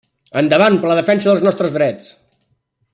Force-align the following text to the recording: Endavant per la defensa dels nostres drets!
Endavant 0.39 0.77
per 0.85 0.89
la 0.91 0.95
defensa 1.01 1.29
dels 1.29 1.45
nostres 1.49 1.77
drets! 1.79 2.09